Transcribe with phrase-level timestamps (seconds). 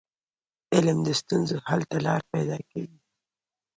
[0.73, 2.97] علم د ستونزو حل ته لار پيداکوي.